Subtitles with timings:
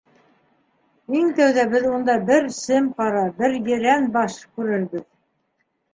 [1.19, 5.07] Иң тәүҙә беҙ унда бер сем ҡара, бер ерән баш күрербеҙ.